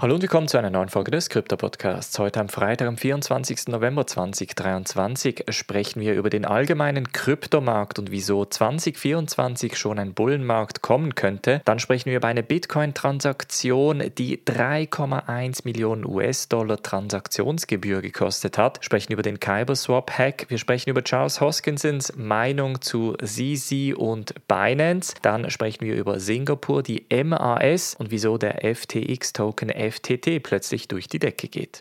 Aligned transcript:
Hallo 0.00 0.16
und 0.16 0.22
willkommen 0.22 0.48
zu 0.48 0.58
einer 0.58 0.70
neuen 0.70 0.88
Folge 0.88 1.12
des 1.12 1.28
Krypto-Podcasts. 1.28 2.18
Heute 2.18 2.40
am 2.40 2.48
Freitag, 2.48 2.88
am 2.88 2.96
24. 2.96 3.68
November 3.68 4.04
2023, 4.04 5.44
sprechen 5.50 6.00
wir 6.00 6.14
über 6.14 6.30
den 6.30 6.44
allgemeinen 6.44 7.12
Kryptomarkt 7.12 8.00
und 8.00 8.10
wieso 8.10 8.44
2024 8.44 9.76
schon 9.76 10.00
ein 10.00 10.12
Bullenmarkt 10.12 10.82
kommen 10.82 11.14
könnte. 11.14 11.62
Dann 11.64 11.78
sprechen 11.78 12.06
wir 12.06 12.16
über 12.16 12.26
eine 12.26 12.42
Bitcoin-Transaktion, 12.42 14.10
die 14.18 14.42
3,1 14.44 15.60
Millionen 15.62 16.04
US-Dollar 16.04 16.82
Transaktionsgebühr 16.82 18.02
gekostet 18.02 18.58
hat. 18.58 18.84
Sprechen 18.84 19.12
über 19.12 19.22
den 19.22 19.38
Kyberswap-Hack. 19.38 20.46
Wir 20.48 20.58
sprechen 20.58 20.90
über 20.90 21.04
Charles 21.04 21.40
Hoskinsons 21.40 22.16
Meinung 22.16 22.80
zu 22.80 23.14
ZZ 23.22 23.94
und 23.96 24.34
Binance. 24.48 25.14
Dann 25.22 25.48
sprechen 25.52 25.86
wir 25.86 25.94
über 25.94 26.18
Singapur, 26.18 26.82
die 26.82 27.06
MAS 27.22 27.94
und 27.94 28.10
wieso 28.10 28.38
der 28.38 28.64
FTX-Token 28.74 29.83
FTT 29.90 30.42
plötzlich 30.42 30.88
durch 30.88 31.08
die 31.08 31.18
Decke 31.18 31.48
geht. 31.48 31.80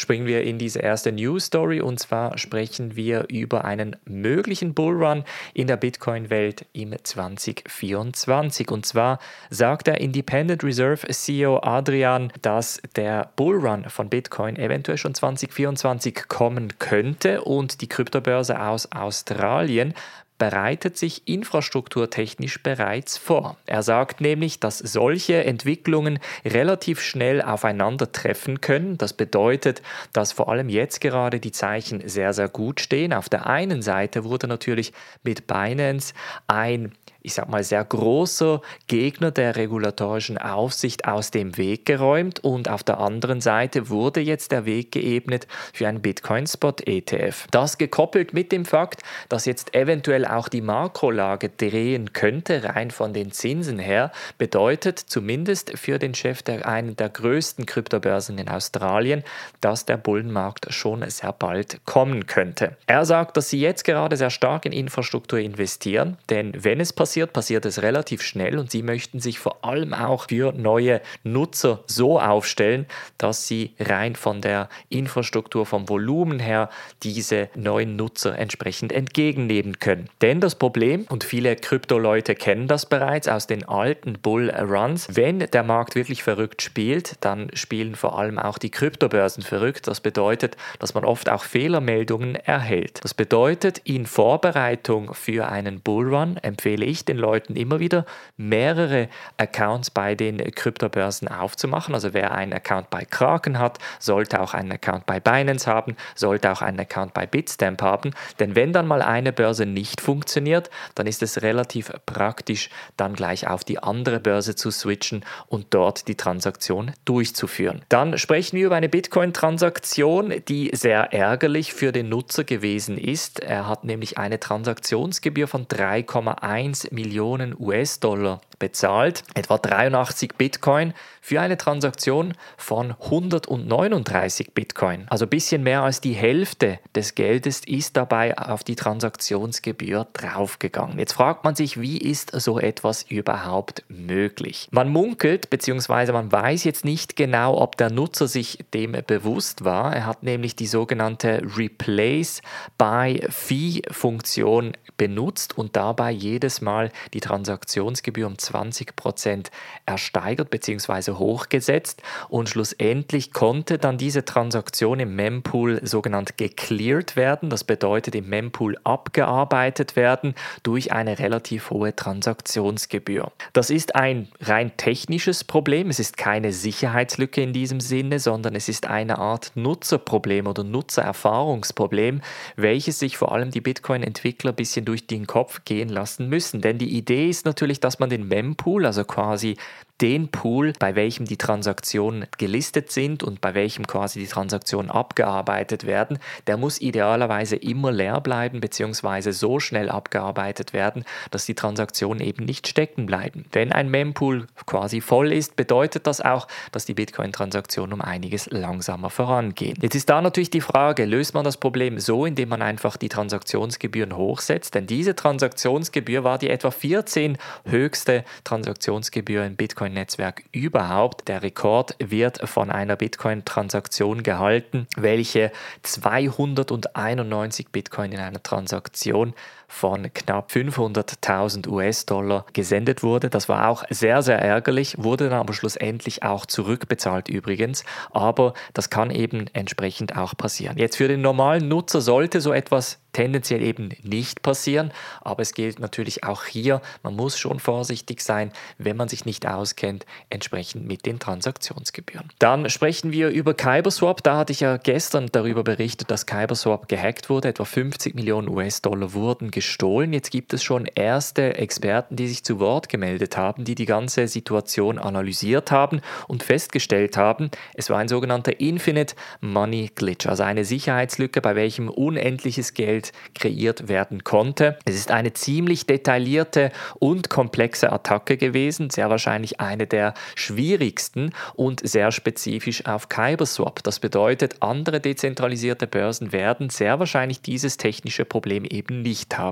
Springen 0.00 0.26
wir 0.26 0.42
in 0.42 0.58
diese 0.58 0.80
erste 0.80 1.12
News 1.12 1.44
Story 1.44 1.80
und 1.80 2.00
zwar 2.00 2.38
sprechen 2.38 2.96
wir 2.96 3.26
über 3.28 3.66
einen 3.66 3.96
möglichen 4.06 4.72
Bullrun 4.72 5.24
in 5.52 5.66
der 5.66 5.76
Bitcoin-Welt 5.76 6.64
im 6.72 6.96
2024. 7.00 8.70
Und 8.70 8.86
zwar 8.86 9.18
sagt 9.50 9.88
der 9.88 10.00
Independent 10.00 10.64
Reserve 10.64 11.06
CEO 11.06 11.60
Adrian, 11.62 12.32
dass 12.40 12.80
der 12.96 13.30
Bullrun 13.36 13.90
von 13.90 14.08
Bitcoin 14.08 14.56
eventuell 14.56 14.96
schon 14.96 15.14
2024 15.14 16.28
kommen 16.28 16.78
könnte 16.78 17.42
und 17.42 17.82
die 17.82 17.88
Kryptobörse 17.88 18.60
aus 18.60 18.90
Australien 18.90 19.92
bereitet 20.40 20.96
sich 20.96 21.28
infrastrukturtechnisch 21.28 22.62
bereits 22.62 23.18
vor. 23.18 23.58
Er 23.66 23.82
sagt 23.82 24.22
nämlich, 24.22 24.58
dass 24.58 24.78
solche 24.78 25.44
Entwicklungen 25.44 26.18
relativ 26.46 27.02
schnell 27.02 27.42
aufeinandertreffen 27.42 28.62
können. 28.62 28.96
Das 28.96 29.12
bedeutet, 29.12 29.82
dass 30.14 30.32
vor 30.32 30.48
allem 30.48 30.70
jetzt 30.70 31.02
gerade 31.02 31.40
die 31.40 31.52
Zeichen 31.52 32.08
sehr, 32.08 32.32
sehr 32.32 32.48
gut 32.48 32.80
stehen. 32.80 33.12
Auf 33.12 33.28
der 33.28 33.46
einen 33.48 33.82
Seite 33.82 34.24
wurde 34.24 34.46
natürlich 34.46 34.94
mit 35.22 35.46
Binance 35.46 36.14
ein 36.46 36.92
ich 37.22 37.34
sag 37.34 37.48
mal, 37.48 37.62
sehr 37.62 37.84
großer 37.84 38.60
Gegner 38.86 39.30
der 39.30 39.56
regulatorischen 39.56 40.38
Aufsicht 40.38 41.06
aus 41.06 41.30
dem 41.30 41.56
Weg 41.56 41.86
geräumt 41.86 42.40
und 42.40 42.68
auf 42.68 42.82
der 42.82 42.98
anderen 42.98 43.40
Seite 43.40 43.88
wurde 43.88 44.20
jetzt 44.20 44.52
der 44.52 44.64
Weg 44.64 44.92
geebnet 44.92 45.46
für 45.72 45.86
einen 45.86 46.00
Bitcoin-Spot-ETF. 46.00 47.46
Das 47.50 47.78
gekoppelt 47.78 48.32
mit 48.32 48.52
dem 48.52 48.64
Fakt, 48.64 49.02
dass 49.28 49.44
jetzt 49.44 49.74
eventuell 49.74 50.26
auch 50.26 50.48
die 50.48 50.62
Makrolage 50.62 51.50
drehen 51.50 52.12
könnte, 52.12 52.64
rein 52.64 52.90
von 52.90 53.12
den 53.12 53.32
Zinsen 53.32 53.78
her, 53.78 54.12
bedeutet 54.38 54.98
zumindest 54.98 55.78
für 55.78 55.98
den 55.98 56.14
Chef 56.14 56.42
der 56.42 56.66
einen 56.66 56.96
der 56.96 57.10
größten 57.10 57.66
Kryptobörsen 57.66 58.38
in 58.38 58.48
Australien, 58.48 59.24
dass 59.60 59.84
der 59.84 59.96
Bullenmarkt 59.96 60.72
schon 60.72 61.08
sehr 61.10 61.32
bald 61.32 61.80
kommen 61.84 62.26
könnte. 62.26 62.76
Er 62.86 63.04
sagt, 63.04 63.36
dass 63.36 63.50
sie 63.50 63.60
jetzt 63.60 63.84
gerade 63.84 64.16
sehr 64.16 64.30
stark 64.30 64.64
in 64.64 64.72
Infrastruktur 64.72 65.38
investieren, 65.38 66.16
denn 66.28 66.52
wenn 66.56 66.80
es 66.80 66.92
passiert, 66.92 67.09
passiert, 67.10 67.32
passiert 67.32 67.66
es 67.66 67.82
relativ 67.82 68.22
schnell 68.22 68.56
und 68.56 68.70
sie 68.70 68.84
möchten 68.84 69.18
sich 69.18 69.40
vor 69.40 69.64
allem 69.64 69.92
auch 69.94 70.28
für 70.28 70.52
neue 70.52 71.00
Nutzer 71.24 71.82
so 71.88 72.20
aufstellen, 72.20 72.86
dass 73.18 73.48
sie 73.48 73.74
rein 73.80 74.14
von 74.14 74.40
der 74.40 74.68
Infrastruktur, 74.90 75.66
vom 75.66 75.88
Volumen 75.88 76.38
her 76.38 76.70
diese 77.02 77.48
neuen 77.56 77.96
Nutzer 77.96 78.38
entsprechend 78.38 78.92
entgegennehmen 78.92 79.80
können. 79.80 80.08
Denn 80.22 80.40
das 80.40 80.54
Problem, 80.54 81.04
und 81.08 81.24
viele 81.24 81.56
Krypto-Leute 81.56 82.36
kennen 82.36 82.68
das 82.68 82.86
bereits 82.86 83.26
aus 83.26 83.48
den 83.48 83.68
alten 83.68 84.12
Bull-Runs, 84.12 85.08
wenn 85.10 85.40
der 85.40 85.64
Markt 85.64 85.96
wirklich 85.96 86.22
verrückt 86.22 86.62
spielt, 86.62 87.16
dann 87.24 87.50
spielen 87.54 87.96
vor 87.96 88.20
allem 88.20 88.38
auch 88.38 88.58
die 88.58 88.70
Kryptobörsen 88.70 89.42
verrückt. 89.42 89.88
Das 89.88 90.00
bedeutet, 90.00 90.56
dass 90.78 90.94
man 90.94 91.04
oft 91.04 91.28
auch 91.28 91.42
Fehlermeldungen 91.42 92.36
erhält. 92.36 93.00
Das 93.02 93.14
bedeutet, 93.14 93.78
in 93.78 94.06
Vorbereitung 94.06 95.12
für 95.12 95.48
einen 95.48 95.80
Bullrun 95.80 96.36
empfehle 96.36 96.84
ich 96.84 96.99
ich 97.00 97.04
den 97.04 97.18
Leuten 97.18 97.56
immer 97.56 97.80
wieder, 97.80 98.04
mehrere 98.36 99.08
Accounts 99.36 99.90
bei 99.90 100.14
den 100.14 100.38
Kryptobörsen 100.38 101.28
aufzumachen. 101.28 101.94
Also 101.94 102.14
wer 102.14 102.32
einen 102.32 102.52
Account 102.52 102.90
bei 102.90 103.04
Kraken 103.04 103.58
hat, 103.58 103.78
sollte 103.98 104.40
auch 104.40 104.54
einen 104.54 104.72
Account 104.72 105.06
bei 105.06 105.20
Binance 105.20 105.66
haben, 105.66 105.96
sollte 106.14 106.50
auch 106.52 106.62
einen 106.62 106.80
Account 106.80 107.14
bei 107.14 107.26
Bitstamp 107.26 107.82
haben. 107.82 108.12
Denn 108.38 108.54
wenn 108.54 108.72
dann 108.72 108.86
mal 108.86 109.02
eine 109.02 109.32
Börse 109.32 109.66
nicht 109.66 110.00
funktioniert, 110.00 110.70
dann 110.94 111.06
ist 111.06 111.22
es 111.22 111.42
relativ 111.42 111.92
praktisch, 112.06 112.70
dann 112.96 113.14
gleich 113.14 113.48
auf 113.48 113.64
die 113.64 113.82
andere 113.82 114.20
Börse 114.20 114.54
zu 114.54 114.70
switchen 114.70 115.24
und 115.46 115.66
dort 115.70 116.08
die 116.08 116.16
Transaktion 116.16 116.92
durchzuführen. 117.04 117.82
Dann 117.88 118.18
sprechen 118.18 118.56
wir 118.56 118.66
über 118.66 118.76
eine 118.76 118.88
Bitcoin-Transaktion, 118.88 120.34
die 120.48 120.70
sehr 120.72 121.12
ärgerlich 121.12 121.72
für 121.72 121.92
den 121.92 122.08
Nutzer 122.08 122.44
gewesen 122.44 122.98
ist. 122.98 123.40
Er 123.40 123.66
hat 123.68 123.84
nämlich 123.84 124.18
eine 124.18 124.40
Transaktionsgebühr 124.40 125.48
von 125.48 125.66
3,1 125.66 126.89
Millionen 126.90 127.54
US-Dollar 127.58 128.38
bezahlt, 128.60 129.24
etwa 129.34 129.58
83 129.58 130.36
Bitcoin, 130.36 130.94
für 131.20 131.40
eine 131.40 131.56
Transaktion 131.56 132.34
von 132.56 132.92
139 132.92 134.52
Bitcoin. 134.54 135.06
Also 135.10 135.26
ein 135.26 135.30
bisschen 135.30 135.62
mehr 135.62 135.82
als 135.82 136.00
die 136.00 136.14
Hälfte 136.14 136.78
des 136.94 137.14
Geldes 137.14 137.60
ist 137.66 137.96
dabei 137.96 138.36
auf 138.38 138.64
die 138.64 138.74
Transaktionsgebühr 138.74 140.06
draufgegangen. 140.12 140.98
Jetzt 140.98 141.12
fragt 141.12 141.44
man 141.44 141.54
sich, 141.54 141.80
wie 141.80 141.98
ist 141.98 142.32
so 142.32 142.58
etwas 142.58 143.02
überhaupt 143.02 143.84
möglich? 143.88 144.68
Man 144.70 144.88
munkelt, 144.88 145.50
beziehungsweise 145.50 146.12
man 146.12 146.32
weiß 146.32 146.64
jetzt 146.64 146.84
nicht 146.84 147.16
genau, 147.16 147.58
ob 147.60 147.76
der 147.76 147.90
Nutzer 147.90 148.26
sich 148.26 148.64
dem 148.72 148.92
bewusst 149.06 149.64
war. 149.64 149.94
Er 149.94 150.06
hat 150.06 150.22
nämlich 150.22 150.56
die 150.56 150.66
sogenannte 150.66 151.42
Replace 151.56 152.40
by 152.78 153.26
Fee 153.28 153.82
Funktion 153.90 154.72
benutzt 154.96 155.56
und 155.56 155.76
dabei 155.76 156.10
jedes 156.10 156.60
Mal 156.60 156.90
die 157.14 157.20
Transaktionsgebühr 157.20 158.26
um 158.26 158.38
20% 158.50 159.46
ersteigert 159.86 160.50
bzw. 160.50 161.12
hochgesetzt 161.12 162.02
und 162.28 162.48
schlussendlich 162.48 163.32
konnte 163.32 163.78
dann 163.78 163.98
diese 163.98 164.24
Transaktion 164.24 165.00
im 165.00 165.16
Mempool 165.16 165.80
sogenannt 165.86 166.36
gecleared 166.36 167.16
werden. 167.16 167.50
Das 167.50 167.64
bedeutet 167.64 168.14
im 168.14 168.28
Mempool 168.28 168.76
abgearbeitet 168.84 169.96
werden 169.96 170.34
durch 170.62 170.92
eine 170.92 171.18
relativ 171.18 171.70
hohe 171.70 171.94
Transaktionsgebühr. 171.94 173.32
Das 173.52 173.70
ist 173.70 173.94
ein 173.94 174.28
rein 174.40 174.76
technisches 174.76 175.44
Problem. 175.44 175.90
Es 175.90 175.98
ist 175.98 176.16
keine 176.16 176.52
Sicherheitslücke 176.52 177.42
in 177.42 177.52
diesem 177.52 177.80
Sinne, 177.80 178.18
sondern 178.18 178.54
es 178.54 178.68
ist 178.68 178.86
eine 178.86 179.18
Art 179.18 179.52
Nutzerproblem 179.54 180.46
oder 180.46 180.64
Nutzererfahrungsproblem, 180.64 182.20
welches 182.56 182.98
sich 182.98 183.16
vor 183.16 183.32
allem 183.32 183.50
die 183.50 183.60
Bitcoin-Entwickler 183.60 184.52
ein 184.52 184.56
bisschen 184.56 184.84
durch 184.84 185.06
den 185.06 185.26
Kopf 185.26 185.64
gehen 185.64 185.88
lassen 185.88 186.28
müssen. 186.28 186.60
Denn 186.60 186.78
die 186.78 186.96
Idee 186.96 187.28
ist 187.28 187.44
natürlich, 187.44 187.80
dass 187.80 187.98
man 187.98 188.10
den 188.10 188.28
Mempool, 188.28 188.39
also 188.86 189.04
quasi 189.04 189.56
den 190.00 190.28
Pool, 190.28 190.72
bei 190.78 190.94
welchem 190.94 191.26
die 191.26 191.36
Transaktionen 191.36 192.26
gelistet 192.38 192.90
sind 192.90 193.22
und 193.22 193.40
bei 193.40 193.54
welchem 193.54 193.86
quasi 193.86 194.20
die 194.20 194.26
Transaktionen 194.26 194.90
abgearbeitet 194.90 195.86
werden, 195.86 196.18
der 196.46 196.56
muss 196.56 196.80
idealerweise 196.80 197.56
immer 197.56 197.92
leer 197.92 198.20
bleiben 198.20 198.60
bzw. 198.60 199.32
so 199.32 199.60
schnell 199.60 199.90
abgearbeitet 199.90 200.72
werden, 200.72 201.04
dass 201.30 201.46
die 201.46 201.54
Transaktionen 201.54 202.20
eben 202.20 202.44
nicht 202.44 202.66
stecken 202.66 203.06
bleiben. 203.06 203.44
Wenn 203.52 203.72
ein 203.72 203.90
Mempool 203.90 204.46
quasi 204.66 205.00
voll 205.00 205.32
ist, 205.32 205.56
bedeutet 205.56 206.06
das 206.06 206.20
auch, 206.20 206.48
dass 206.72 206.86
die 206.86 206.94
Bitcoin-Transaktionen 206.94 207.92
um 207.92 208.00
einiges 208.00 208.46
langsamer 208.50 209.10
vorangehen. 209.10 209.76
Jetzt 209.82 209.94
ist 209.94 210.08
da 210.08 210.22
natürlich 210.22 210.50
die 210.50 210.60
Frage, 210.60 211.04
löst 211.04 211.34
man 211.34 211.44
das 211.44 211.58
Problem 211.58 211.98
so, 211.98 212.24
indem 212.24 212.48
man 212.48 212.62
einfach 212.62 212.96
die 212.96 213.08
Transaktionsgebühren 213.08 214.16
hochsetzt? 214.16 214.74
Denn 214.74 214.86
diese 214.86 215.14
Transaktionsgebühr 215.14 216.24
war 216.24 216.38
die 216.38 216.48
etwa 216.48 216.70
14 216.70 217.36
höchste 217.64 218.24
Transaktionsgebühr 218.44 219.44
in 219.44 219.56
Bitcoin 219.56 219.89
Bitcoin-Netzwerk 219.90 220.44
überhaupt. 220.52 221.28
Der 221.28 221.42
Rekord 221.42 221.96
wird 221.98 222.48
von 222.48 222.70
einer 222.70 222.96
Bitcoin-Transaktion 222.96 224.22
gehalten, 224.22 224.86
welche 224.96 225.52
291 225.82 227.68
Bitcoin 227.68 228.12
in 228.12 228.20
einer 228.20 228.42
Transaktion 228.42 229.34
von 229.70 230.12
knapp 230.12 230.50
500.000 230.50 231.68
US-Dollar 231.68 232.44
gesendet 232.52 233.02
wurde. 233.02 233.30
Das 233.30 233.48
war 233.48 233.68
auch 233.68 233.84
sehr, 233.88 234.20
sehr 234.22 234.38
ärgerlich, 234.38 234.96
wurde 234.98 235.30
dann 235.30 235.38
aber 235.38 235.54
schlussendlich 235.54 236.22
auch 236.22 236.44
zurückbezahlt 236.44 237.28
übrigens. 237.28 237.84
Aber 238.10 238.52
das 238.74 238.90
kann 238.90 239.10
eben 239.10 239.46
entsprechend 239.52 240.16
auch 240.16 240.36
passieren. 240.36 240.76
Jetzt 240.76 240.96
für 240.96 241.08
den 241.08 241.22
normalen 241.22 241.68
Nutzer 241.68 242.00
sollte 242.00 242.40
so 242.40 242.52
etwas 242.52 242.98
tendenziell 243.12 243.62
eben 243.62 243.90
nicht 244.02 244.42
passieren. 244.42 244.92
Aber 245.20 245.42
es 245.42 245.54
gilt 245.54 245.78
natürlich 245.78 246.24
auch 246.24 246.44
hier, 246.44 246.80
man 247.02 247.16
muss 247.16 247.38
schon 247.38 247.60
vorsichtig 247.60 248.20
sein, 248.20 248.52
wenn 248.78 248.96
man 248.96 249.08
sich 249.08 249.24
nicht 249.24 249.46
auskennt, 249.46 250.06
entsprechend 250.30 250.86
mit 250.86 251.06
den 251.06 251.18
Transaktionsgebühren. 251.18 252.28
Dann 252.38 252.68
sprechen 252.70 253.12
wir 253.12 253.30
über 253.30 253.54
Kyberswap. 253.54 254.22
Da 254.22 254.36
hatte 254.36 254.52
ich 254.52 254.60
ja 254.60 254.76
gestern 254.76 255.28
darüber 255.32 255.64
berichtet, 255.64 256.10
dass 256.10 256.26
Kyberswap 256.26 256.88
gehackt 256.88 257.30
wurde. 257.30 257.48
Etwa 257.48 257.64
50 257.64 258.14
Millionen 258.14 258.48
US-Dollar 258.48 259.12
wurden 259.12 259.50
gestohlen. 259.60 260.14
Jetzt 260.14 260.30
gibt 260.30 260.54
es 260.54 260.62
schon 260.62 260.86
erste 260.86 261.56
Experten, 261.56 262.16
die 262.16 262.28
sich 262.28 262.42
zu 262.42 262.60
Wort 262.60 262.88
gemeldet 262.88 263.36
haben, 263.36 263.64
die 263.64 263.74
die 263.74 263.84
ganze 263.84 264.26
Situation 264.26 264.98
analysiert 264.98 265.70
haben 265.70 266.00
und 266.28 266.42
festgestellt 266.42 267.18
haben, 267.18 267.50
es 267.74 267.90
war 267.90 267.98
ein 267.98 268.08
sogenannter 268.08 268.58
Infinite 268.58 269.14
Money 269.42 269.90
Glitch, 269.94 270.26
also 270.26 270.44
eine 270.44 270.64
Sicherheitslücke, 270.64 271.42
bei 271.42 271.56
welchem 271.56 271.90
unendliches 271.90 272.72
Geld 272.72 273.12
kreiert 273.34 273.86
werden 273.86 274.24
konnte. 274.24 274.78
Es 274.86 274.94
ist 274.94 275.10
eine 275.10 275.34
ziemlich 275.34 275.84
detaillierte 275.84 276.72
und 276.98 277.28
komplexe 277.28 277.92
Attacke 277.92 278.38
gewesen, 278.38 278.88
sehr 278.88 279.10
wahrscheinlich 279.10 279.60
eine 279.60 279.86
der 279.86 280.14
schwierigsten 280.36 281.34
und 281.52 281.86
sehr 281.86 282.12
spezifisch 282.12 282.86
auf 282.86 283.10
Kyberswap. 283.10 283.82
Das 283.82 284.00
bedeutet, 284.00 284.56
andere 284.60 285.00
dezentralisierte 285.00 285.86
Börsen 285.86 286.32
werden 286.32 286.70
sehr 286.70 286.98
wahrscheinlich 286.98 287.42
dieses 287.42 287.76
technische 287.76 288.24
Problem 288.24 288.64
eben 288.64 289.02
nicht 289.02 289.36
haben. 289.36 289.49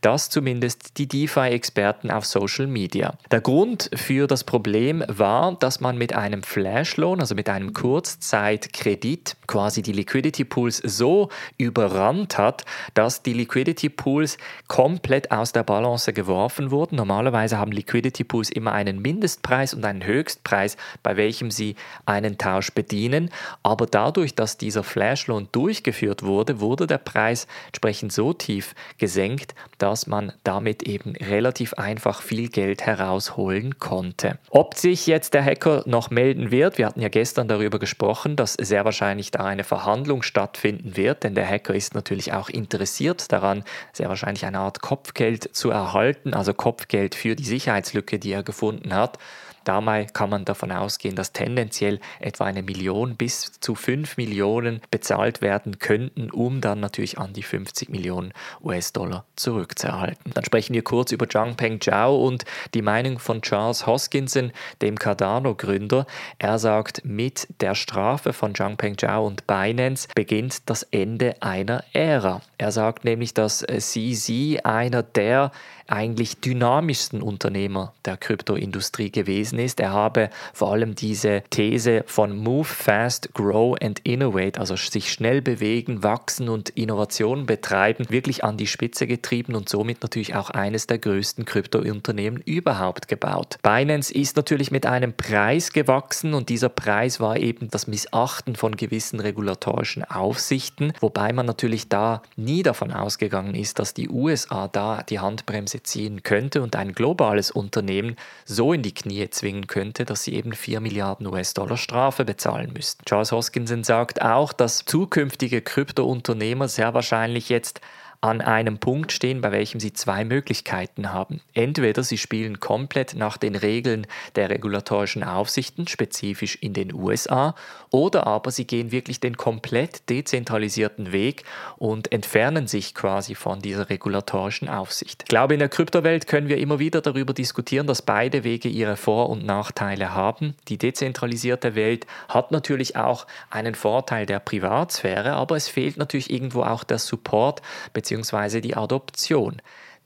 Das 0.00 0.30
zumindest 0.30 0.98
die 0.98 1.06
DeFi-Experten 1.06 2.10
auf 2.10 2.26
Social 2.26 2.66
Media. 2.66 3.14
Der 3.30 3.40
Grund 3.40 3.90
für 3.94 4.26
das 4.26 4.44
Problem 4.44 5.04
war, 5.08 5.56
dass 5.58 5.80
man 5.80 5.98
mit 5.98 6.14
einem 6.14 6.42
Flashloan, 6.42 7.20
also 7.20 7.34
mit 7.34 7.48
einem 7.48 7.72
Kurzzeitkredit, 7.72 9.36
quasi 9.46 9.82
die 9.82 9.92
Liquidity 9.92 10.44
Pools 10.44 10.78
so 10.78 11.28
überrannt 11.58 12.38
hat, 12.38 12.64
dass 12.94 13.22
die 13.22 13.32
Liquidity 13.32 13.88
Pools 13.88 14.38
komplett 14.68 15.30
aus 15.30 15.52
der 15.52 15.62
Balance 15.62 16.12
geworfen 16.12 16.70
wurden. 16.70 16.96
Normalerweise 16.96 17.58
haben 17.58 17.72
Liquidity 17.72 18.24
Pools 18.24 18.50
immer 18.50 18.72
einen 18.72 19.00
Mindestpreis 19.00 19.74
und 19.74 19.84
einen 19.84 20.04
Höchstpreis, 20.04 20.76
bei 21.02 21.16
welchem 21.16 21.50
sie 21.50 21.76
einen 22.06 22.38
Tausch 22.38 22.72
bedienen. 22.72 23.30
Aber 23.62 23.86
dadurch, 23.86 24.34
dass 24.34 24.56
dieser 24.56 24.82
Flashloan 24.82 25.48
durchgeführt 25.52 26.22
wurde, 26.22 26.60
wurde 26.60 26.86
der 26.86 26.98
Preis 26.98 27.46
entsprechend 27.66 28.12
so 28.12 28.32
tief 28.32 28.74
gesenkt, 28.98 29.33
dass 29.78 30.06
man 30.06 30.32
damit 30.44 30.82
eben 30.82 31.14
relativ 31.16 31.74
einfach 31.74 32.22
viel 32.22 32.48
Geld 32.48 32.86
herausholen 32.86 33.78
konnte. 33.78 34.38
Ob 34.50 34.74
sich 34.74 35.06
jetzt 35.06 35.34
der 35.34 35.44
Hacker 35.44 35.82
noch 35.86 36.10
melden 36.10 36.50
wird, 36.50 36.78
wir 36.78 36.86
hatten 36.86 37.00
ja 37.00 37.08
gestern 37.08 37.48
darüber 37.48 37.78
gesprochen, 37.78 38.36
dass 38.36 38.54
sehr 38.54 38.84
wahrscheinlich 38.84 39.30
da 39.30 39.44
eine 39.44 39.64
Verhandlung 39.64 40.22
stattfinden 40.22 40.96
wird, 40.96 41.24
denn 41.24 41.34
der 41.34 41.48
Hacker 41.48 41.74
ist 41.74 41.94
natürlich 41.94 42.32
auch 42.32 42.48
interessiert 42.48 43.32
daran, 43.32 43.64
sehr 43.92 44.08
wahrscheinlich 44.08 44.44
eine 44.46 44.58
Art 44.58 44.80
Kopfgeld 44.80 45.54
zu 45.54 45.70
erhalten, 45.70 46.34
also 46.34 46.54
Kopfgeld 46.54 47.14
für 47.14 47.36
die 47.36 47.44
Sicherheitslücke, 47.44 48.18
die 48.18 48.32
er 48.32 48.42
gefunden 48.42 48.94
hat. 48.94 49.18
Dabei 49.64 50.04
kann 50.04 50.30
man 50.30 50.44
davon 50.44 50.70
ausgehen, 50.72 51.16
dass 51.16 51.32
tendenziell 51.32 52.00
etwa 52.20 52.44
eine 52.44 52.62
Million 52.62 53.16
bis 53.16 53.52
zu 53.60 53.74
5 53.74 54.16
Millionen 54.16 54.80
bezahlt 54.90 55.40
werden 55.40 55.78
könnten, 55.78 56.30
um 56.30 56.60
dann 56.60 56.80
natürlich 56.80 57.18
an 57.18 57.32
die 57.32 57.42
50 57.42 57.88
Millionen 57.88 58.32
US-Dollar 58.62 59.24
zurückzuerhalten. 59.36 60.32
Dann 60.34 60.44
sprechen 60.44 60.74
wir 60.74 60.82
kurz 60.82 61.12
über 61.12 61.28
Zhangpeng 61.28 61.80
Zhao 61.80 62.16
und 62.16 62.44
die 62.74 62.82
Meinung 62.82 63.18
von 63.18 63.42
Charles 63.42 63.86
Hoskinson, 63.86 64.52
dem 64.82 64.98
Cardano-Gründer. 64.98 66.06
Er 66.38 66.58
sagt, 66.58 67.04
mit 67.04 67.48
der 67.60 67.74
Strafe 67.74 68.32
von 68.32 68.54
Zhangpeng 68.54 68.98
Zhao 68.98 69.26
und 69.26 69.46
Binance 69.46 70.08
beginnt 70.14 70.68
das 70.68 70.82
Ende 70.84 71.36
einer 71.40 71.84
Ära. 71.92 72.40
Er 72.58 72.72
sagt 72.72 73.04
nämlich, 73.04 73.34
dass 73.34 73.58
CZ 73.58 74.64
einer 74.64 75.02
der 75.02 75.50
eigentlich 75.86 76.40
dynamischsten 76.40 77.22
Unternehmer 77.22 77.92
der 78.04 78.16
Kryptoindustrie 78.16 79.10
gewesen 79.10 79.58
ist. 79.58 79.80
Er 79.80 79.92
habe 79.92 80.30
vor 80.52 80.72
allem 80.72 80.94
diese 80.94 81.42
These 81.50 82.04
von 82.06 82.36
Move 82.36 82.64
Fast, 82.64 83.32
Grow 83.34 83.76
and 83.80 84.00
Innovate, 84.00 84.58
also 84.58 84.76
sich 84.76 85.12
schnell 85.12 85.42
bewegen, 85.42 86.02
wachsen 86.02 86.48
und 86.48 86.70
Innovationen 86.70 87.46
betreiben, 87.46 88.06
wirklich 88.08 88.44
an 88.44 88.56
die 88.56 88.66
Spitze 88.66 89.06
getrieben 89.06 89.54
und 89.54 89.68
somit 89.68 90.02
natürlich 90.02 90.34
auch 90.34 90.50
eines 90.50 90.86
der 90.86 90.98
größten 90.98 91.44
Kryptounternehmen 91.44 92.40
überhaupt 92.40 93.08
gebaut. 93.08 93.58
Binance 93.62 94.12
ist 94.14 94.36
natürlich 94.36 94.70
mit 94.70 94.86
einem 94.86 95.12
Preis 95.12 95.72
gewachsen 95.72 96.34
und 96.34 96.48
dieser 96.48 96.68
Preis 96.68 97.20
war 97.20 97.36
eben 97.36 97.70
das 97.70 97.86
Missachten 97.86 98.56
von 98.56 98.76
gewissen 98.76 99.20
regulatorischen 99.20 100.04
Aufsichten, 100.04 100.92
wobei 101.00 101.32
man 101.32 101.46
natürlich 101.46 101.88
da 101.88 102.22
nie 102.36 102.62
davon 102.62 102.92
ausgegangen 102.92 103.54
ist, 103.54 103.78
dass 103.78 103.94
die 103.94 104.08
USA 104.08 104.68
da 104.68 105.02
die 105.02 105.20
Handbremse 105.20 105.73
Bremse 105.74 105.82
ziehen 105.82 106.22
könnte 106.22 106.62
und 106.62 106.76
ein 106.76 106.92
globales 106.92 107.50
Unternehmen 107.50 108.16
so 108.44 108.72
in 108.72 108.82
die 108.82 108.94
Knie 108.94 109.28
zwingen 109.30 109.66
könnte, 109.66 110.04
dass 110.04 110.22
sie 110.22 110.34
eben 110.34 110.52
4 110.52 110.80
Milliarden 110.80 111.26
US-Dollar 111.26 111.76
Strafe 111.76 112.24
bezahlen 112.24 112.72
müssten. 112.72 113.04
Charles 113.04 113.32
Hoskinson 113.32 113.84
sagt 113.84 114.22
auch, 114.22 114.52
dass 114.52 114.84
zukünftige 114.84 115.62
Kryptounternehmer 115.62 116.68
sehr 116.68 116.94
wahrscheinlich 116.94 117.48
jetzt 117.48 117.80
an 118.24 118.40
einem 118.40 118.78
Punkt 118.78 119.12
stehen, 119.12 119.42
bei 119.42 119.52
welchem 119.52 119.80
sie 119.80 119.92
zwei 119.92 120.24
Möglichkeiten 120.24 121.12
haben. 121.12 121.42
Entweder 121.52 122.02
sie 122.02 122.16
spielen 122.16 122.58
komplett 122.58 123.14
nach 123.14 123.36
den 123.36 123.54
Regeln 123.54 124.06
der 124.34 124.48
regulatorischen 124.48 125.22
Aufsichten, 125.22 125.86
spezifisch 125.86 126.56
in 126.56 126.72
den 126.72 126.94
USA, 126.94 127.54
oder 127.90 128.26
aber 128.26 128.50
sie 128.50 128.66
gehen 128.66 128.92
wirklich 128.92 129.20
den 129.20 129.36
komplett 129.36 130.08
dezentralisierten 130.08 131.12
Weg 131.12 131.44
und 131.76 132.12
entfernen 132.12 132.66
sich 132.66 132.94
quasi 132.94 133.34
von 133.34 133.60
dieser 133.60 133.90
regulatorischen 133.90 134.70
Aufsicht. 134.70 135.24
Ich 135.24 135.28
glaube, 135.28 135.52
in 135.52 135.60
der 135.60 135.68
Kryptowelt 135.68 136.26
können 136.26 136.48
wir 136.48 136.56
immer 136.56 136.78
wieder 136.78 137.02
darüber 137.02 137.34
diskutieren, 137.34 137.86
dass 137.86 138.00
beide 138.00 138.42
Wege 138.42 138.70
ihre 138.70 138.96
Vor- 138.96 139.28
und 139.28 139.44
Nachteile 139.44 140.14
haben. 140.14 140.54
Die 140.68 140.78
dezentralisierte 140.78 141.74
Welt 141.74 142.06
hat 142.30 142.52
natürlich 142.52 142.96
auch 142.96 143.26
einen 143.50 143.74
Vorteil 143.74 144.24
der 144.24 144.38
Privatsphäre, 144.38 145.34
aber 145.34 145.56
es 145.56 145.68
fehlt 145.68 145.98
natürlich 145.98 146.30
irgendwo 146.30 146.62
auch 146.62 146.84
der 146.84 146.98
Support 146.98 147.60
bzw 147.92 148.13
bzw. 148.22 148.60
die 148.60 148.76
Adoption. 148.76 149.60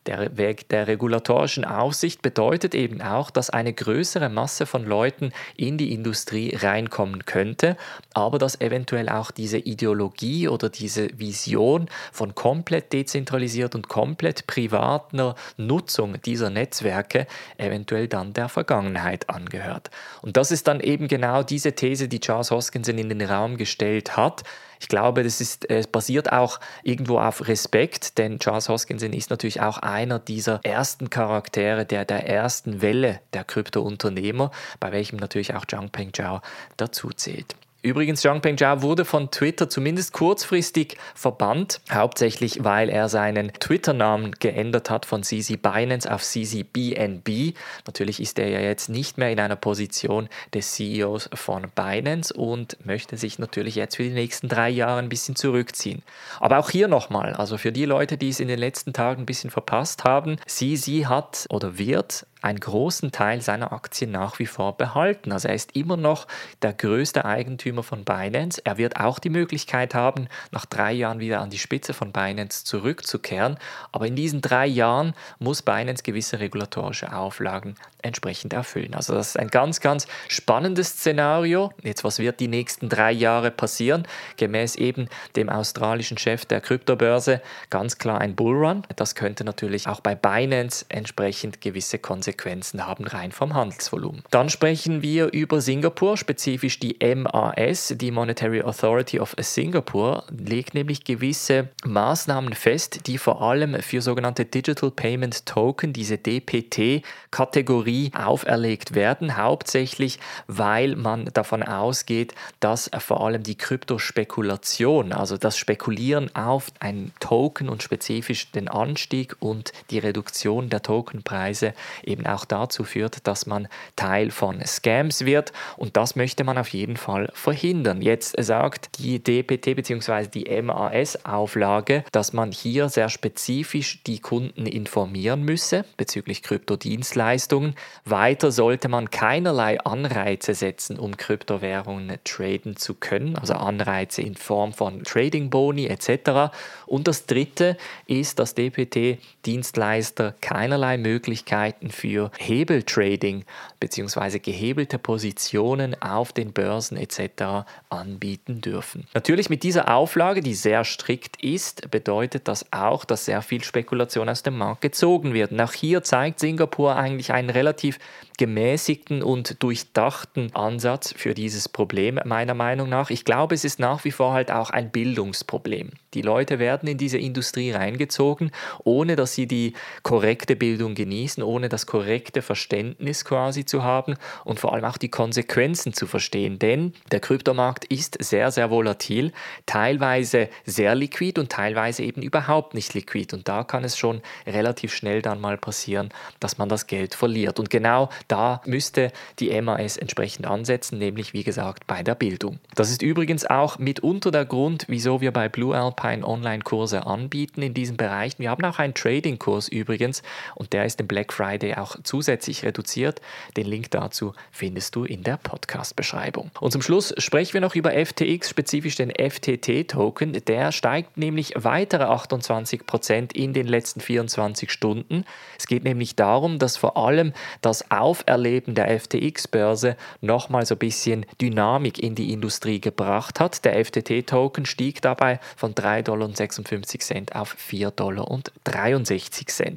Der 0.09 0.39
Weg 0.39 0.71
der 0.71 0.87
regulatorischen 0.87 1.67
Aufsicht 1.67 2.23
bedeutet 2.23 2.75
eben 2.75 3.03
auch, 3.03 3.31
dass 3.31 3.51
eine 3.51 3.75
größere 3.75 4.31
Masse 4.31 4.65
von 4.65 4.87
Leuten 4.87 5.33
in 5.55 5.77
die 5.77 5.93
Industrie 5.93 6.57
reinkommen 6.57 7.27
könnte, 7.27 7.77
aber 8.15 8.39
dass 8.39 8.59
eventuell 8.63 9.11
auch 9.11 9.31
diese 9.31 9.59
Ideologie 9.59 10.49
oder 10.49 10.71
diese 10.71 11.09
Vision 11.19 11.91
von 12.11 12.35
komplett 12.35 12.95
dezentralisiert 12.95 13.75
und 13.75 13.89
komplett 13.89 14.47
privater 14.47 15.35
Nutzung 15.59 16.23
dieser 16.23 16.49
Netzwerke 16.49 17.27
eventuell 17.59 18.09
dann 18.09 18.33
der 18.33 18.49
Vergangenheit 18.49 19.29
angehört. 19.29 19.91
Und 20.23 20.39
das 20.39 20.51
ist 20.51 20.69
dann 20.69 20.81
eben 20.81 21.09
genau 21.09 21.43
diese 21.43 21.75
These, 21.75 22.09
die 22.09 22.21
Charles 22.21 22.51
Hoskinson 22.51 22.97
in 22.97 23.11
den 23.11 23.21
Raum 23.21 23.59
gestellt 23.59 24.17
hat, 24.17 24.43
ich 24.81 24.89
glaube, 24.89 25.23
das 25.23 25.41
ist, 25.41 25.69
es 25.71 25.87
basiert 25.87 26.33
auch 26.33 26.61
irgendwo 26.83 27.19
auf 27.19 27.49
Respekt, 27.49 28.19
denn 28.19 28.39
Charles 28.39 28.69
Hoskinson 28.69 29.13
ist 29.13 29.31
natürlich 29.31 29.61
auch 29.61 29.79
einer 29.79 30.19
dieser 30.19 30.61
ersten 30.65 31.11
Charaktere 31.11 31.85
der, 31.85 32.05
der 32.05 32.27
ersten 32.27 32.83
Welle 32.83 33.21
der 33.33 33.45
Kryptounternehmer, 33.45 34.51
bei 34.81 34.93
welchem 34.93 35.17
natürlich 35.17 35.55
auch 35.55 35.65
Zhangpeng 35.65 36.13
Zhao 36.13 36.41
dazu 36.77 37.11
zählt. 37.11 37.57
Übrigens, 37.81 38.23
Zhang 38.23 38.41
Pengzhao 38.41 38.83
wurde 38.83 39.05
von 39.05 39.31
Twitter 39.31 39.71
zumindest 39.71 40.13
kurzfristig 40.13 40.97
verbannt, 41.15 41.81
hauptsächlich 41.93 42.65
weil 42.65 42.89
er 42.89 43.09
seinen 43.09 43.53
Twitter-Namen 43.53 44.33
geändert 44.41 44.91
hat 44.91 45.07
von 45.07 45.23
CZ 45.23 45.63
Binance 45.63 46.13
auf 46.13 46.25
CZ 46.25 46.73
BNB. 46.73 47.55
Natürlich 47.87 48.19
ist 48.21 48.41
er 48.41 48.49
ja 48.49 48.59
jetzt 48.59 48.89
nicht 48.89 49.17
mehr 49.17 49.31
in 49.31 49.39
einer 49.39 49.55
Position 49.55 50.29
des 50.53 50.73
CEOs 50.73 51.31
von 51.35 51.69
Binance 51.77 52.35
und 52.35 52.85
möchte 52.85 53.17
sich 53.17 53.39
natürlich 53.39 53.77
jetzt 53.77 53.95
für 53.95 54.03
die 54.03 54.11
nächsten 54.11 54.49
drei 54.49 54.71
Jahre 54.71 54.99
ein 54.99 55.09
bisschen 55.09 55.37
zurückziehen. 55.37 56.03
Aber 56.41 56.59
auch 56.59 56.71
hier 56.71 56.89
nochmal, 56.89 57.35
also 57.35 57.59
für 57.59 57.71
die 57.71 57.85
Leute, 57.85 58.19
die 58.19 58.31
es 58.31 58.41
in 58.41 58.49
den 58.49 58.59
letzten 58.59 58.93
Tagen 58.93 59.23
ein 59.23 59.27
bisschen 59.27 59.51
verpasst 59.51 60.03
haben, 60.03 60.39
CZ 60.47 61.07
hat 61.07 61.47
oder 61.49 61.79
wird 61.79 62.27
einen 62.41 62.61
großen 62.61 63.11
Teil 63.11 63.41
seiner 63.41 63.73
Aktien 63.73 64.11
nach 64.13 64.39
wie 64.39 64.47
vor 64.47 64.77
behalten. 64.77 65.33
Also 65.33 65.49
er 65.49 65.55
ist 65.55 65.75
immer 65.75 65.97
noch 65.97 66.27
der 66.63 66.73
größte 66.73 67.25
Eigentümer 67.25 67.83
von 67.83 68.05
Binance. 68.05 68.61
Er 68.65 68.79
wird 68.79 69.01
auch 69.01 69.19
die 69.19 69.31
Möglichkeit 69.31 69.95
haben, 69.95 70.29
nach 70.53 70.65
drei 70.65 70.93
Jahren 70.93 71.19
wieder 71.19 71.41
an 71.41 71.51
die 71.51 71.59
Spitze 71.59 71.95
von 71.95 72.13
Binance 72.13 72.65
zurückzukehren. 72.65 73.59
Aber 73.91 74.07
in 74.07 74.15
diesen 74.15 74.41
drei 74.41 74.67
Jahren 74.67 75.15
muss 75.39 75.63
Binance 75.63 76.03
gewisse 76.03 76.39
regulatorische 76.39 77.13
Auflagen 77.13 77.75
entsprechend 78.03 78.53
erfüllen. 78.53 78.95
Also 78.95 79.15
das 79.15 79.31
ist 79.31 79.39
ein 79.39 79.49
ganz, 79.49 79.81
ganz 79.81 80.07
spannendes 80.29 80.91
Szenario. 80.91 81.73
Jetzt, 81.83 82.05
was 82.05 82.21
wird 82.21 82.39
die 82.39 82.49
nächsten 82.49 82.89
drei 82.89 83.11
Jahre 83.11 83.51
passieren? 83.51 84.07
Gemäß 84.37 84.77
eben 84.77 85.09
dem 85.35 85.49
australischen 85.49 86.19
Chef 86.19 86.45
der 86.45 86.61
Kryptobörse 86.61 87.43
ganz 87.71 87.99
klar 87.99 88.21
ein 88.21 88.37
Bullrun. 88.37 88.83
Das 88.95 89.17
könnte 89.17 89.43
natürlich 89.43 89.89
auch 89.89 90.01
bei 90.01 90.15
Binance 90.15 90.87
entsprechend 90.89 91.61
gewisse 91.61 91.99
Konsequenzen 91.99 92.28
Konsequenzen 92.29 92.87
haben 92.87 93.07
rein 93.07 93.33
vom 93.33 93.55
Handelsvolumen. 93.55 94.23
Dann 94.31 94.51
sprechen 94.51 95.01
wir 95.01 95.33
über 95.33 95.61
Singapur, 95.63 96.17
spezifisch 96.19 96.79
die 96.79 96.97
MAS, 97.01 97.95
die 97.97 98.11
Monetary 98.11 98.63
Authority 98.63 99.19
of 99.19 99.35
Singapore, 99.39 100.25
legt 100.31 100.75
nämlich 100.75 101.05
gewisse 101.05 101.69
Maßnahmen 101.87 102.53
fest, 102.53 103.07
die 103.07 103.17
vor 103.17 103.41
allem 103.41 103.81
für 103.81 104.03
sogenannte 104.03 104.45
Digital 104.45 104.91
Payment 104.91 105.47
Token, 105.47 105.93
diese 105.93 106.19
DPT-Kategorie, 106.19 108.13
auferlegt 108.15 108.95
werden, 108.95 109.37
hauptsächlich 109.37 110.19
weil 110.47 110.97
man 110.97 111.27
davon 111.33 111.63
ausgeht, 111.63 112.35
dass 112.61 112.91
vor 112.99 113.25
allem 113.25 113.43
die 113.43 113.57
Kryptospekulation, 113.57 115.13
also 115.13 115.39
das 115.39 115.57
Spekulieren 115.57 116.35
auf 116.37 116.67
ein 116.81 117.13
Token 117.21 117.69
und 117.71 117.83
spezifisch 117.83 118.51
den 118.53 118.69
Anstieg 118.69 119.37
und 119.41 119.73
die 119.91 119.99
Reduktion 119.99 120.69
der 120.69 120.83
Tokenpreise 120.83 121.73
eben 122.05 122.18
auch 122.27 122.45
dazu 122.45 122.85
führt, 122.85 123.27
dass 123.27 123.47
man 123.47 123.69
Teil 123.97 124.31
von 124.31 124.65
Scams 124.65 125.25
wird 125.25 125.53
und 125.77 125.97
das 125.97 126.17
möchte 126.17 126.45
man 126.45 126.59
auf 126.59 126.69
jeden 126.69 126.97
Fall 126.97 127.31
verhindern. 127.35 128.03
Jetzt 128.03 128.35
sagt 128.39 128.99
die 128.99 129.23
DPT 129.23 129.77
bzw. 129.77 130.27
die 130.27 130.63
MAS-Auflage, 130.63 132.05
dass 132.13 132.33
man 132.33 132.53
hier 132.53 132.89
sehr 132.89 133.09
spezifisch 133.09 134.03
die 134.05 134.21
Kunden 134.21 134.67
informieren 134.67 135.43
müsse 135.43 135.85
bezüglich 135.97 136.43
Kryptodienstleistungen. 136.43 137.75
Weiter 138.05 138.51
sollte 138.53 138.89
man 138.89 139.11
keinerlei 139.11 139.81
Anreize 139.81 140.55
setzen, 140.55 140.99
um 140.99 141.17
Kryptowährungen 141.17 142.19
traden 142.25 142.77
zu 142.77 142.95
können, 142.95 143.37
also 143.37 143.55
Anreize 143.55 144.23
in 144.23 144.35
Form 144.35 144.73
von 144.73 145.03
Trading-Boni 145.05 145.87
etc. 145.87 146.55
Und 146.87 147.09
das 147.09 147.27
Dritte 147.27 147.77
ist, 148.07 148.39
dass 148.39 148.55
DPT-Dienstleister 148.55 150.35
keinerlei 150.41 150.99
Möglichkeiten 150.99 151.91
für 151.91 152.08
für 152.09 152.31
Hebeltrading. 152.39 153.45
Bzw. 153.81 154.39
gehebelte 154.39 154.99
Positionen 154.99 156.01
auf 156.01 156.33
den 156.33 156.53
Börsen 156.53 156.97
etc. 156.97 157.67
anbieten 157.89 158.61
dürfen. 158.61 159.07
Natürlich 159.15 159.51
mit 159.51 159.63
dieser 159.63 159.95
Auflage, 159.95 160.41
die 160.41 160.55
sehr 160.55 160.85
strikt 160.85 161.43
ist, 161.43 161.91
bedeutet 161.91 162.49
das 162.49 162.73
auch, 162.73 163.05
dass 163.05 163.25
sehr 163.25 163.43
viel 163.43 163.63
Spekulation 163.65 164.29
aus 164.29 164.43
dem 164.43 164.59
Markt 164.59 164.83
gezogen 164.83 165.35
wird. 165.35 165.53
Und 165.53 165.61
auch 165.61 165.73
hier 165.73 166.03
zeigt 166.03 166.41
Singapur 166.41 166.97
eigentlich 166.97 167.33
einen 167.33 167.51
relativ 167.51 167.99
gemäßigten 168.39 169.23
und 169.23 169.63
durchdachten 169.63 170.55
Ansatz 170.55 171.13
für 171.15 171.35
dieses 171.35 171.69
Problem, 171.69 172.21
meiner 172.25 172.55
Meinung 172.55 172.89
nach. 172.89 173.11
Ich 173.11 173.25
glaube, 173.25 173.55
es 173.55 173.65
ist 173.65 173.81
nach 173.81 174.05
wie 174.05 174.13
vor 174.13 174.33
halt 174.33 174.51
auch 174.51 174.71
ein 174.71 174.91
Bildungsproblem. 174.91 175.91
Die 176.15 176.23
Leute 176.23 176.59
werden 176.59 176.89
in 176.89 176.99
diese 176.99 177.19
Industrie 177.19 177.73
reingezogen, 177.73 178.53
ohne 178.85 179.17
dass 179.17 179.35
sie 179.35 179.47
die 179.47 179.75
korrekte 180.05 180.57
Bildung 180.57 180.95
genießen, 180.95 181.43
ohne 181.43 181.69
das 181.69 181.87
korrekte 181.87 182.41
Verständnis 182.41 183.25
quasi 183.25 183.65
zu 183.69 183.83
haben 183.83 184.15
und 184.45 184.61
vor 184.61 184.73
allem 184.73 184.85
auch 184.85 184.97
die 184.97 185.11
Konsequenzen 185.11 185.93
zu 185.93 186.07
verstehen. 186.07 186.59
Denn 186.59 186.95
der 187.13 187.21
Kryptomarkt 187.21 187.85
ist 187.85 188.17
sehr, 188.23 188.51
sehr 188.51 188.71
volatil, 188.71 189.33
teilweise 189.67 190.49
sehr 190.65 190.95
liquid 190.95 191.39
und 191.39 191.53
teilweise 191.53 192.03
eben 192.03 192.23
überhaupt 192.23 192.75
nicht 192.75 192.95
liquid. 192.95 193.35
Und 193.35 193.49
da 193.49 193.65
kann 193.65 193.85
es 193.85 193.99
schon 193.99 194.23
relativ 194.47 194.95
schnell 194.95 195.21
dann 195.23 195.41
mal 195.41 195.59
passieren, 195.59 196.09
dass 196.41 196.59
man 196.59 196.69
das 196.69 196.87
Geld 196.87 197.15
verliert. 197.15 197.59
Und 197.59 197.71
genau 197.71 198.09
da 198.29 198.63
müsste 198.65 199.13
die 199.39 199.61
MAS 199.61 199.97
entsprechend 199.97 200.47
ansetzen, 200.47 200.99
nämlich 200.99 201.35
wie 201.35 201.45
gesagt 201.45 201.87
bei 201.87 202.03
der 202.03 202.15
Bildung. 202.15 202.59
Das 202.75 202.91
ist 202.91 203.03
übrigens 203.03 203.45
auch 203.45 203.79
mitunter 203.79 204.31
der 204.31 204.47
Grund, 204.47 204.87
wieso 204.89 205.21
wir 205.21 205.33
bei 205.33 205.49
Blue 205.49 205.77
Alp 205.77 205.99
Alpine 205.99 206.27
Online-Kurse 206.27 207.07
anbieten 207.07 207.63
in 207.63 207.75
diesem 207.75 207.97
Bereich. 207.97 208.39
Wir 208.39 208.51
haben 208.51 208.65
auch 208.65 208.79
einen 208.79 208.95
Trading-Kurs 208.95 209.69
übrigens 209.69 210.23
und 210.55 210.73
der 210.73 210.85
ist 210.85 211.01
im 211.01 211.09
Black 211.09 211.33
Friday 211.33 211.75
auch 211.75 211.97
zusätzlich 212.03 212.65
reduziert. 212.65 213.21
Den 213.59 213.67
Link 213.67 213.91
dazu 213.91 214.33
findest 214.51 214.97
du 214.97 215.05
in 215.05 215.23
der 215.23 215.37
Podcast-Beschreibung. 215.37 216.51
Und 216.61 216.71
zum 216.71 216.81
Schluss 216.81 217.13
sprechen 217.19 217.55
wir 217.55 217.61
noch 217.61 217.75
über 217.75 217.93
FTX, 217.93 218.49
spezifisch 218.49 218.97
den 218.97 219.11
FTT-Token. 219.11 220.33
Der 220.47 220.73
steigt 220.73 221.19
nämlich 221.19 221.53
weitere 221.57 222.05
28% 222.05 223.35
in 223.35 223.53
den 223.53 223.67
letzten 223.67 224.01
24 224.01 224.71
Stunden. 224.71 225.25
Es 225.59 225.67
geht 225.67 225.85
nämlich 225.85 226.17
darum, 226.17 226.59
dass 226.59 226.79
vor 226.79 226.97
allem 226.97 227.35
das 227.61 227.91
Auferleben 227.91 228.75
der 228.75 228.99
FTX-Börse 228.99 229.97
nochmal 230.21 230.65
so 230.65 230.75
ein 230.77 230.79
bisschen 230.79 231.27
Dynamik 231.41 231.99
in 231.99 232.15
die 232.15 232.33
Industrie 232.33 232.81
gebracht 232.81 233.41
hat. 233.41 233.65
Der 233.65 233.85
FTT-Token 233.85 234.65
stieg 234.65 235.03
dabei 235.03 235.41
von 235.57 235.75
3 235.75 235.99
3,56 235.99 237.09
Dollar 237.09 237.43
auf 237.43 237.57
4,63 237.57 237.91
Dollar. 237.97 239.75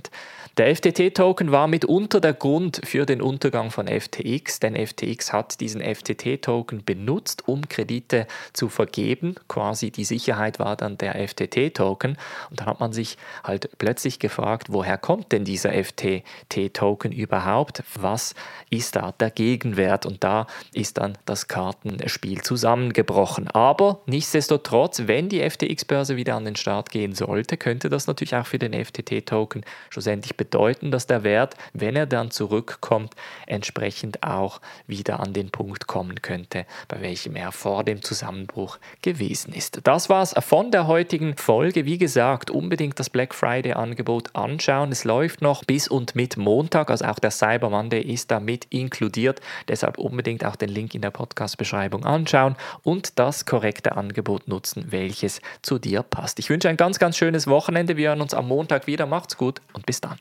Der 0.58 0.76
FTT-Token 0.76 1.54
war 1.54 1.68
mitunter 1.68 2.20
der 2.20 2.34
Grund 2.34 2.82
für 2.84 3.06
den 3.06 3.22
Untergang 3.22 3.72
von 3.72 3.88
FTX, 3.88 4.60
denn 4.60 4.76
FTX 4.76 5.32
hat 5.32 5.62
diesen 5.62 5.82
FTT-Token 5.82 6.84
benutzt, 6.84 7.48
um 7.48 7.70
Kredite 7.70 8.28
zu 8.52 8.68
vergeben. 8.68 9.36
Quasi 9.48 9.92
die 9.92 10.04
Sicherheit 10.04 10.60
war 10.60 10.76
dann 10.76 10.98
der 10.98 11.16
FTT-Token. 11.26 12.18
Und 12.50 12.60
dann 12.60 12.68
hat 12.68 12.82
man 12.82 12.92
sich 12.92 13.18
halt 13.46 13.70
plötzlich 13.78 14.20
gefragt, 14.20 14.68
woher 14.70 14.98
kommt 14.98 15.32
denn 15.32 15.46
dieser 15.46 15.72
FTT-Token 15.72 17.14
überhaupt? 17.14 17.84
Was 17.96 18.36
ist 18.70 18.98
da 18.98 19.14
der 19.14 19.32
Gegenwert? 19.32 20.06
Und 20.06 20.22
da 20.22 20.48
ist 20.74 20.98
dann 20.98 21.18
das 21.24 21.48
Kartenspiel 21.48 22.42
zusammengebrochen. 22.42 23.48
Aber 23.48 24.02
nichtsdestotrotz, 24.06 25.04
wenn 25.06 25.30
die 25.30 25.50
FTX-Börse 25.50 26.18
wieder 26.18 26.36
an 26.36 26.44
den 26.44 26.58
Start 26.58 26.90
gehen 26.90 27.16
sollte, 27.16 27.56
könnte 27.56 27.88
das 27.88 28.08
natürlich 28.08 28.36
auch 28.36 28.46
für 28.46 28.60
den 28.60 28.74
FTT-Token 28.74 29.64
schlussendlich 29.90 30.41
bedeuten, 30.42 30.90
dass 30.90 31.06
der 31.06 31.24
Wert, 31.24 31.56
wenn 31.74 31.96
er 31.96 32.08
dann 32.08 32.32
zurückkommt, 32.32 33.14
entsprechend 33.46 34.24
auch 34.24 34.60
wieder 34.88 35.20
an 35.20 35.34
den 35.34 35.52
Punkt 35.52 35.86
kommen 35.86 36.24
könnte, 36.24 36.66
bei 36.88 37.00
welchem 37.00 37.36
er 37.36 37.52
vor 37.52 37.84
dem 37.84 38.02
Zusammenbruch 38.02 38.80
gewesen 39.04 39.54
ist. 39.54 39.82
Das 39.84 40.10
war's 40.10 40.34
von 40.40 40.72
der 40.72 40.88
heutigen 40.88 41.38
Folge. 41.38 41.86
Wie 41.86 42.00
gesagt, 42.00 42.50
unbedingt 42.50 43.00
das 43.00 43.12
Black 43.12 43.36
Friday 43.36 43.74
Angebot 43.74 44.36
anschauen. 44.36 44.92
Es 44.92 45.04
läuft 45.04 45.44
noch 45.44 45.64
bis 45.64 45.88
und 45.88 46.16
mit 46.16 46.38
Montag, 46.38 46.90
also 46.90 47.06
auch 47.06 47.20
der 47.20 47.30
Cyber 47.30 47.70
Monday 47.70 48.02
ist 48.02 48.32
da 48.32 48.40
mit 48.40 48.66
inkludiert. 48.72 49.42
Deshalb 49.68 50.00
unbedingt 50.00 50.44
auch 50.44 50.56
den 50.56 50.70
Link 50.70 50.96
in 50.96 51.02
der 51.02 51.12
Podcast-Beschreibung 51.12 52.04
anschauen 52.04 52.56
und 52.82 53.20
das 53.20 53.46
korrekte 53.46 53.96
Angebot 53.96 54.48
nutzen, 54.48 54.88
welches 54.90 55.40
zu 55.62 55.78
dir 55.78 56.02
passt. 56.02 56.40
Ich 56.40 56.50
wünsche 56.50 56.68
ein 56.68 56.78
ganz, 56.78 56.98
ganz 56.98 57.16
schönes 57.16 57.46
Wochenende. 57.46 57.96
Wir 57.96 58.10
hören 58.10 58.22
uns 58.22 58.34
am 58.34 58.48
Montag 58.48 58.88
wieder. 58.88 59.06
Macht's 59.06 59.38
gut 59.38 59.62
und 59.74 59.86
bis 59.86 60.02
dann. 60.02 60.18